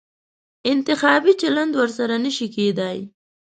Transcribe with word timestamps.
انتخابي 0.71 1.33
چلند 1.41 1.71
ورسره 1.79 2.15
نه 2.25 2.31
شي 2.37 2.47
کېدای. 2.55 2.99